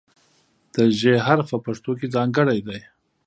د 0.73 0.75
"ژ" 0.99 1.01
حرف 1.25 1.47
په 1.51 1.57
پښتو 1.65 1.91
کې 1.99 2.13
ځانګړی 2.15 2.59
دی. 2.67 2.79